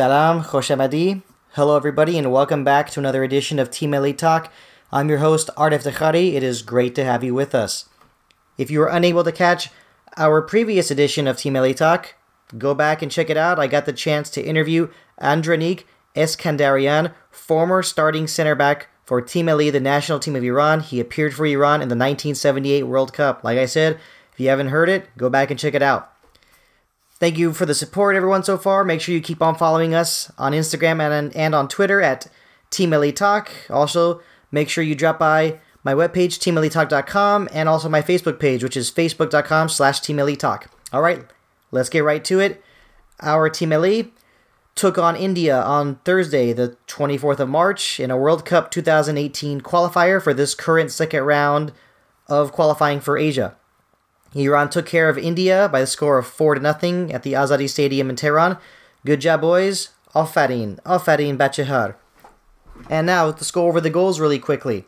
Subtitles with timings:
[0.00, 1.20] Salam, Khoshamadi.
[1.56, 4.50] Hello, everybody, and welcome back to another edition of Team Melli Talk.
[4.90, 6.32] I'm your host, Art Eftekhari.
[6.32, 7.86] It is great to have you with us.
[8.56, 9.68] If you were unable to catch
[10.16, 12.14] our previous edition of Team Melli Talk,
[12.56, 13.58] go back and check it out.
[13.58, 14.88] I got the chance to interview
[15.20, 15.84] Andranik
[16.16, 20.80] Eskandarian, former starting center back for Team Melli, the national team of Iran.
[20.80, 23.44] He appeared for Iran in the 1978 World Cup.
[23.44, 24.00] Like I said,
[24.32, 26.10] if you haven't heard it, go back and check it out.
[27.20, 28.82] Thank you for the support, everyone, so far.
[28.82, 32.26] Make sure you keep on following us on Instagram and, and on Twitter at
[32.70, 33.50] Team Melli Talk.
[33.68, 38.76] Also, make sure you drop by my webpage, teammellitalk.com, and also my Facebook page, which
[38.76, 40.70] is facebook.com slash Team Melli Talk.
[40.94, 41.26] All right,
[41.70, 42.64] let's get right to it.
[43.20, 44.12] Our Team Melli
[44.74, 50.22] took on India on Thursday, the 24th of March, in a World Cup 2018 qualifier
[50.22, 51.72] for this current second round
[52.28, 53.56] of qualifying for Asia.
[54.34, 57.68] Iran took care of India by the score of 4 to nothing at the Azadi
[57.68, 58.58] Stadium in Tehran.
[59.04, 59.90] Good job, boys.
[60.14, 60.80] Afarin.
[60.82, 61.96] Afarin Bachehar.
[62.88, 64.84] And now, let's go over the goals really quickly.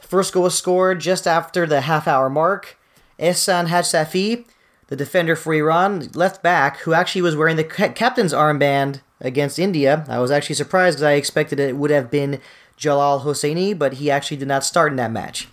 [0.00, 2.78] The first goal was scored just after the half hour mark.
[3.18, 4.44] Ehsan Hajsafi,
[4.88, 10.04] the defender for Iran, left back, who actually was wearing the captain's armband against India.
[10.08, 12.40] I was actually surprised because I expected it would have been
[12.76, 15.48] Jalal Hosseini, but he actually did not start in that match.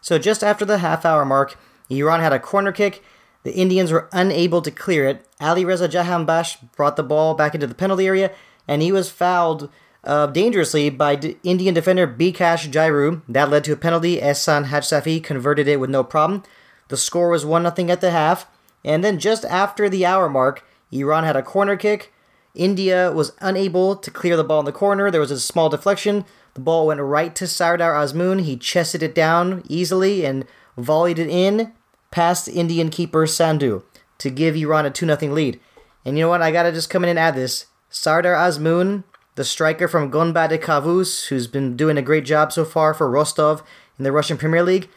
[0.00, 1.58] So just after the half hour mark,
[1.90, 3.02] Iran had a corner kick.
[3.42, 5.26] The Indians were unable to clear it.
[5.40, 8.30] Ali Reza Jahanbakhsh brought the ball back into the penalty area,
[8.66, 9.70] and he was fouled
[10.04, 13.22] uh, dangerously by D- Indian defender Bikash Jairu.
[13.28, 14.18] That led to a penalty.
[14.18, 16.42] Ehsan Hajsafi converted it with no problem.
[16.88, 18.46] The score was 1 0 at the half.
[18.84, 22.12] And then just after the hour mark, Iran had a corner kick.
[22.54, 25.10] India was unable to clear the ball in the corner.
[25.10, 26.24] There was a small deflection.
[26.54, 28.42] The ball went right to Sardar Azmoun.
[28.42, 31.72] He chested it down easily and volleyed it in
[32.10, 33.82] past Indian keeper Sandhu
[34.18, 35.60] to give Iran a 2 0 lead.
[36.04, 36.42] And you know what?
[36.42, 37.66] I gotta just come in and add this.
[37.90, 42.94] Sardar Azmoun, the striker from Gonbad Kavus, who's been doing a great job so far
[42.94, 43.62] for Rostov
[43.98, 44.88] in the Russian Premier League,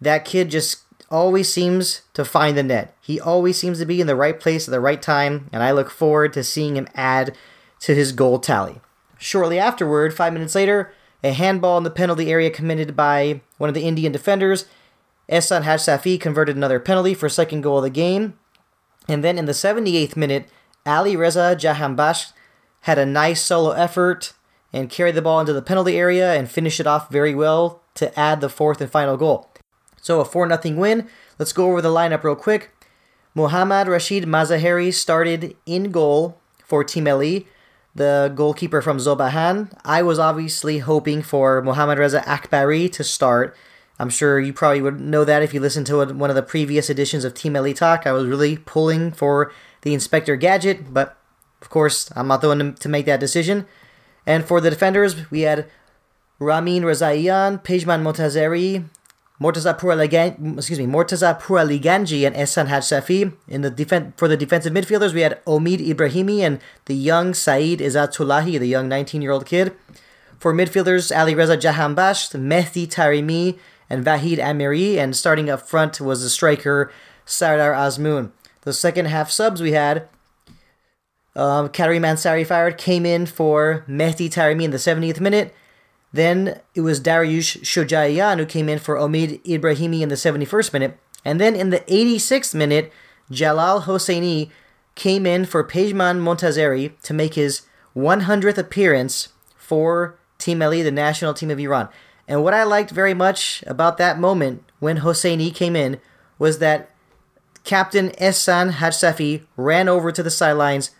[0.00, 2.94] that kid just always seems to find the net.
[3.00, 5.72] He always seems to be in the right place at the right time, and I
[5.72, 7.36] look forward to seeing him add
[7.80, 8.80] to his goal tally.
[9.18, 10.92] Shortly afterward, five minutes later,
[11.22, 14.66] a handball in the penalty area committed by one of the Indian defenders
[15.30, 18.38] Ehsan Hajsafi converted another penalty for second goal of the game.
[19.08, 20.48] And then in the 78th minute,
[20.84, 22.32] Ali Reza Jahanbakhsh
[22.82, 24.32] had a nice solo effort
[24.72, 28.18] and carried the ball into the penalty area and finished it off very well to
[28.18, 29.50] add the fourth and final goal.
[30.00, 31.08] So a 4 0 win.
[31.38, 32.70] Let's go over the lineup real quick.
[33.34, 37.46] Muhammad Rashid Mazaheri started in goal for Team Melli,
[37.94, 39.70] the goalkeeper from Zob Ahan.
[39.84, 43.56] I was obviously hoping for Muhammad Reza Akbari to start
[44.00, 46.88] I'm sure you probably would know that if you listened to one of the previous
[46.88, 48.06] editions of Team Elite Talk.
[48.06, 49.52] I was really pulling for
[49.82, 51.18] the Inspector Gadget, but
[51.60, 53.66] of course, I'm not the one to make that decision.
[54.24, 55.70] And for the defenders, we had
[56.38, 58.88] Ramin Rezaian, Pejman Montazeri,
[59.38, 63.34] Mortaza Puraligan, excuse me, Mortaza Puraliganji and Ehsan Hajsafi.
[63.48, 67.80] In the defen- for the defensive midfielders, we had Omid Ibrahimi and the young Saeed
[67.80, 69.74] Izatullahi, the young 19-year-old kid.
[70.38, 73.58] For midfielders, Ali Reza Jahanbakhsh, Mehdi Taremi,
[73.90, 76.90] and Vahid Amiri, and starting up front was the striker
[77.26, 78.30] Sardar Azmoun.
[78.62, 80.08] The second half subs we had
[81.36, 85.54] um, Karim Ansarifard, came in for Mehdi Taremi in the 70th minute.
[86.12, 90.98] Then it was Dariush Shojayan who came in for Omid Ibrahimi in the 71st minute.
[91.24, 92.92] And then in the 86th minute,
[93.30, 94.50] Jalal Hosseini
[94.96, 97.62] came in for Pejman Montazeri to make his
[97.94, 101.88] 100th appearance for Team Melli, the national team of Iran.
[102.30, 106.00] And what I liked very much about that moment when Hosseini came in
[106.38, 106.90] was that
[107.64, 110.92] Captain Ehsan Hajsafi ran over to the sidelines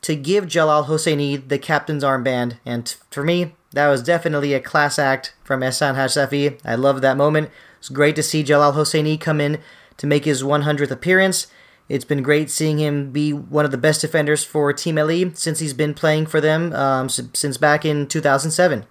[0.00, 2.58] to give Jalal Hosseini the captain's armband.
[2.64, 6.58] And for me, that was definitely a class act from Ehsan Hajsafi.
[6.64, 7.50] I loved that moment.
[7.78, 9.58] It's great to see Jalal Hosseini come in
[9.98, 11.48] to make his 100th appearance.
[11.90, 15.58] It's been great seeing him be one of the best defenders for Team Melli since
[15.58, 18.86] he's been playing for them um, since back in 2007.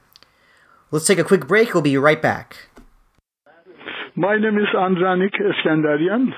[0.89, 1.74] Let's take a quick break.
[1.74, 2.69] We'll be right back.
[4.16, 6.30] My name is Andranik Eskandarian,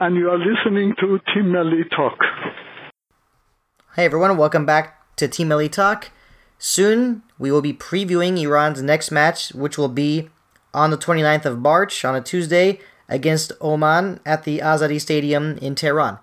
[0.00, 2.16] and you are listening to Team Melli Talk.
[3.94, 6.10] Hey everyone, welcome back to Team Melli Talk.
[6.56, 10.30] Soon we will be previewing Iran's next match, which will be
[10.72, 12.80] on the 29th of March on a Tuesday
[13.10, 16.18] against Oman at the Azadi Stadium in Tehran.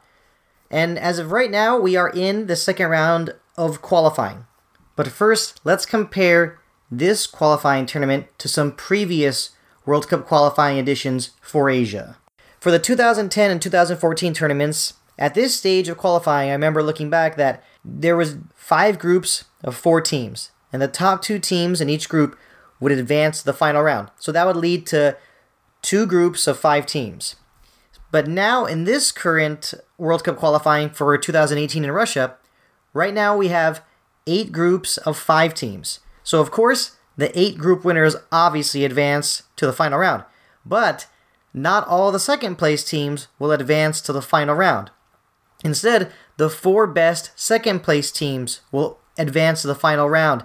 [0.71, 4.48] And as of right now, we are in the second round of qualifying.
[4.95, 6.58] But first, let's compare
[6.91, 9.51] this qualifying tournament to some previous
[9.86, 12.18] World Cup qualifying editions for Asia.
[12.59, 17.36] For the 2010 and 2014 tournaments, at this stage of qualifying, I remember looking back
[17.36, 22.09] that there was five groups of four teams, and the top two teams in each
[22.09, 22.38] group
[22.80, 24.09] would advance to the final round.
[24.18, 25.18] So that would lead to
[25.81, 27.35] two groups of five teams.
[28.12, 32.35] But now, in this current World Cup qualifying for 2018 in Russia,
[32.94, 33.83] right now we have
[34.25, 36.00] eight groups of five teams.
[36.30, 40.26] So, of course, the eight group winners obviously advance to the final round.
[40.64, 41.08] But
[41.56, 44.92] not all the second place teams will advance to the final round.
[45.64, 50.44] Instead, the four best second place teams will advance to the final round.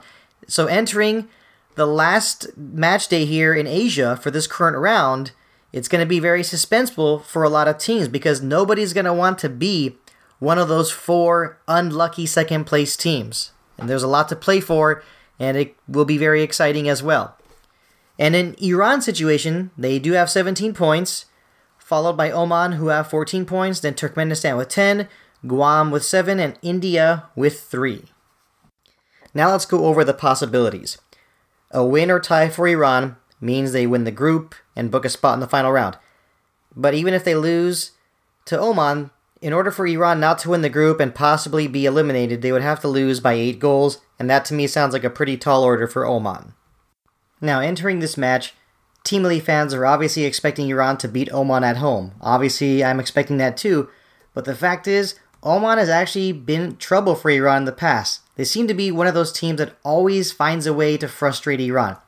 [0.48, 1.28] So, entering
[1.74, 5.32] the last match day here in Asia for this current round,
[5.70, 9.12] it's going to be very suspenseful for a lot of teams because nobody's going to
[9.12, 9.98] want to be
[10.38, 13.52] one of those four unlucky second place teams.
[13.76, 15.02] And there's a lot to play for,
[15.38, 17.36] and it will be very exciting as well.
[18.18, 21.26] And in Iran's situation, they do have 17 points,
[21.78, 25.08] followed by Oman, who have 14 points, then Turkmenistan with 10,
[25.46, 28.04] Guam with 7, and India with 3.
[29.34, 30.98] Now let's go over the possibilities.
[31.72, 35.34] A win or tie for Iran means they win the group and book a spot
[35.34, 35.98] in the final round.
[36.76, 37.92] But even if they lose
[38.46, 39.10] to Oman,
[39.44, 42.62] in order for Iran not to win the group and possibly be eliminated, they would
[42.62, 45.62] have to lose by 8 goals, and that to me sounds like a pretty tall
[45.62, 46.54] order for Oman.
[47.42, 48.54] Now, entering this match,
[49.04, 52.12] Team Melli fans are obviously expecting Iran to beat Oman at home.
[52.22, 53.90] Obviously, I'm expecting that too,
[54.32, 58.22] but the fact is, Oman has actually been trouble for Iran in the past.
[58.36, 61.60] They seem to be one of those teams that always finds a way to frustrate
[61.60, 61.98] Iran.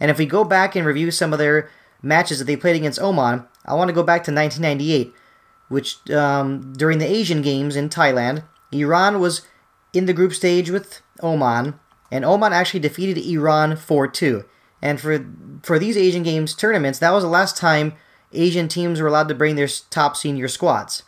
[0.00, 1.68] And if we go back and review some of their
[2.00, 5.12] matches that they played against Oman, I want to go back to 1998,
[5.68, 9.42] which um, during the Asian Games in Thailand, Iran was
[9.92, 11.78] in the group stage with Oman,
[12.10, 14.44] and Oman actually defeated Iran 4 2.
[14.82, 15.24] And for
[15.62, 17.94] for these Asian Games tournaments, that was the last time
[18.32, 21.02] Asian teams were allowed to bring their top senior squads.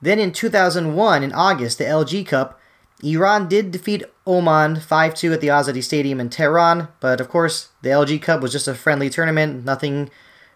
[0.00, 2.60] Then in 2001, in August, the LG Cup,
[3.02, 7.68] Iran did defeat Oman 5 2 at the Azadi Stadium in Tehran, but of course,
[7.82, 10.10] the LG Cup was just a friendly tournament, nothing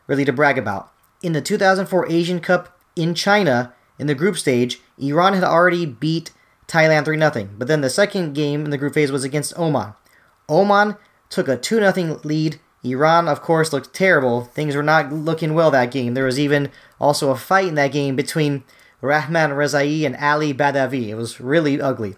[0.07, 0.93] really to brag about.
[1.23, 6.31] In the 2004 Asian Cup in China, in the group stage, Iran had already beat
[6.67, 9.95] Thailand 3 0, but then the second game in the group phase was against Oman.
[10.49, 10.97] Oman
[11.29, 12.61] took a 2 0 lead.
[12.85, 14.43] Iran, of course, looked terrible.
[14.43, 16.15] Things were not looking well that game.
[16.15, 18.65] There was even also a fight in that game between
[19.01, 21.09] Rahman Rezai and Ali Badavi.
[21.09, 22.17] It was really ugly.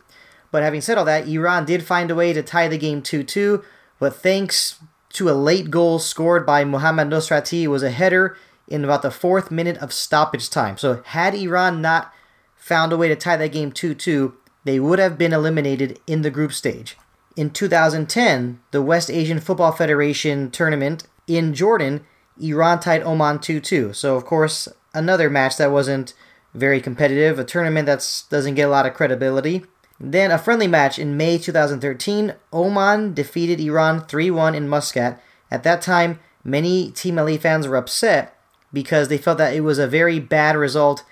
[0.50, 3.24] But having said all that, Iran did find a way to tie the game 2
[3.24, 3.62] 2,
[3.98, 4.78] but thanks
[5.14, 8.36] to a late goal scored by Mohammad Nosrati, was a header
[8.68, 10.76] in about the fourth minute of stoppage time.
[10.76, 12.12] So, had Iran not
[12.56, 14.34] found a way to tie that game 2 2,
[14.64, 16.96] they would have been eliminated in the group stage.
[17.36, 22.04] In 2010, the West Asian Football Federation tournament in Jordan,
[22.40, 23.92] Iran tied Oman 2 2.
[23.92, 26.14] So, of course, another match that wasn't
[26.54, 29.64] very competitive, a tournament that doesn't get a lot of credibility.
[30.00, 35.20] Then a friendly match in May 2013, Oman defeated Iran 3 1 in Muscat.
[35.50, 38.33] At that time, many Team Melli fans were upset
[38.74, 41.04] because they felt that it was a very bad result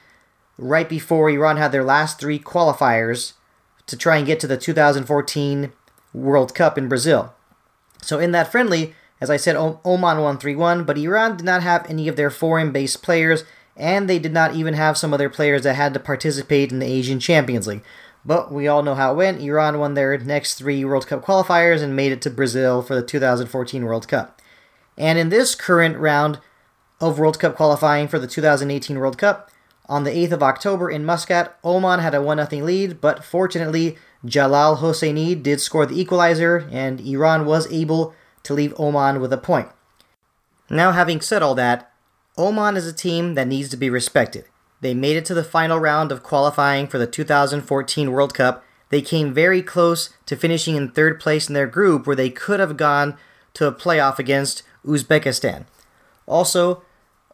[0.59, 3.33] right before Iran had their last three qualifiers
[3.87, 5.73] to try and get to the 2014
[6.13, 7.33] World Cup in Brazil.
[8.03, 11.63] So in that friendly, as I said, Oman won 3 1, but Iran did not
[11.63, 13.45] have any of their foreign based players,
[13.77, 16.81] and they did not even have some of their players that had to participate in
[16.81, 17.85] the Asian Champions League.
[18.25, 19.41] But we all know how it went.
[19.41, 23.03] Iran won their next three World Cup qualifiers and made it to Brazil for the
[23.03, 24.41] 2014 World Cup.
[24.97, 26.39] And in this current round
[27.03, 29.51] of World Cup qualifying for the 2018 World Cup,
[29.87, 33.99] on the 8th of October in Muscat, Oman had a 1 0 lead, but fortunately,
[34.25, 39.39] Jalal Hosseini did score the equalizer, and Iran was able to leave Oman with a
[39.39, 39.69] point.
[40.71, 41.93] Now, having said all that,
[42.39, 44.45] Oman is a team that needs to be respected.
[44.81, 48.65] They made it to the final round of qualifying for the 2014 World Cup.
[48.89, 52.61] They came very close to finishing in third place in their group, where they could
[52.61, 53.17] have gone
[53.55, 55.67] to a playoff against Uzbekistan.
[56.27, 56.83] Also,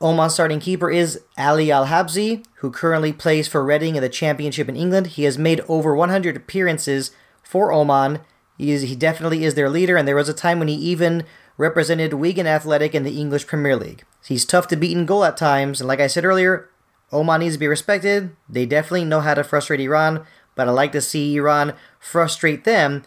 [0.00, 4.68] Oman's starting keeper is Ali Al Habsi, who currently plays for Reading in the Championship
[4.68, 5.08] in England.
[5.08, 7.10] He has made over 100 appearances
[7.42, 8.20] for Oman.
[8.56, 11.24] He, is, he definitely is their leader, and there was a time when he even
[11.56, 14.04] represented Wigan Athletic in the English Premier League.
[14.24, 16.68] He's tough to beat in goal at times, and like I said earlier,
[17.12, 18.36] Oman needs to be respected.
[18.48, 20.24] They definitely know how to frustrate Iran,
[20.54, 23.02] but I like to see Iran frustrate them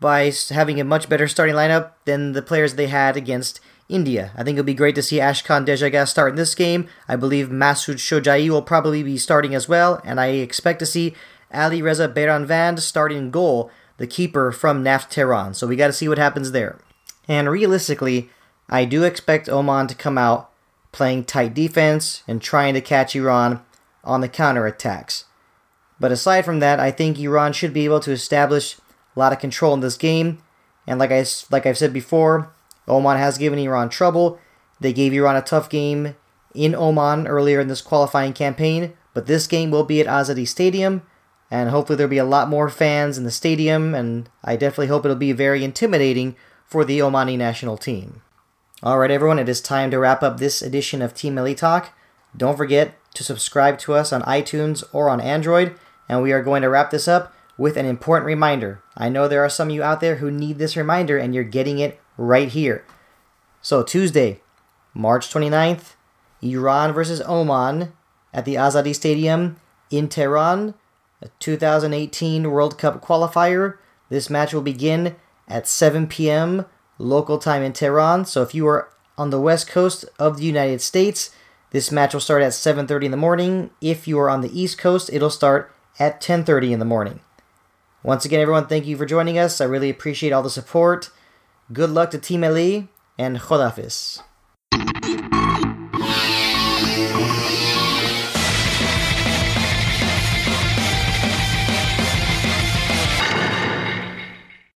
[0.00, 4.32] by having a much better starting lineup than the players they had against India.
[4.34, 6.88] I think it'll be great to see Ashkan Dejagah start in this game.
[7.06, 11.14] I believe Masoud Shojai will probably be starting as well, and I expect to see
[11.52, 15.54] Ali Reza Beiranvand starting goal, the keeper from Naft Tehran.
[15.54, 16.78] So we got to see what happens there.
[17.28, 18.30] And realistically,
[18.68, 20.50] I do expect Oman to come out
[20.92, 23.62] playing tight defense and trying to catch Iran
[24.02, 25.24] on the counterattacks.
[26.00, 28.76] But aside from that, I think Iran should be able to establish
[29.14, 30.42] a lot of control in this game.
[30.86, 32.50] And like I like I've said before,
[32.88, 34.38] Oman has given Iran trouble.
[34.80, 36.16] They gave Iran a tough game
[36.54, 41.02] in Oman earlier in this qualifying campaign, but this game will be at Azadi Stadium,
[41.50, 45.04] and hopefully there'll be a lot more fans in the stadium, and I definitely hope
[45.04, 46.36] it'll be very intimidating
[46.66, 48.22] for the Omani national team.
[48.82, 51.92] Alright, everyone, it is time to wrap up this edition of Team Melli Talk.
[52.36, 55.76] Don't forget to subscribe to us on iTunes or on Android,
[56.08, 58.82] and we are going to wrap this up with an important reminder.
[58.96, 61.44] I know there are some of you out there who need this reminder, and you're
[61.44, 62.84] getting it right here.
[63.60, 64.40] So, Tuesday,
[64.92, 65.94] March 29th,
[66.42, 67.92] Iran versus Oman
[68.32, 69.56] at the Azadi Stadium
[69.90, 70.74] in Tehran,
[71.22, 73.78] a 2018 World Cup qualifier.
[74.10, 75.16] This match will begin
[75.48, 76.66] at 7 p.m.
[76.98, 78.24] local time in Tehran.
[78.24, 81.30] So if you are on the west coast of the United States,
[81.70, 83.70] this match will start at 7:30 in the morning.
[83.80, 87.20] If you are on the east coast, it'll start at 10:30 in the morning.
[88.02, 89.60] Once again, everyone, thank you for joining us.
[89.60, 91.10] I really appreciate all the support.
[91.72, 94.20] Good luck to Team Melli and Khodafis.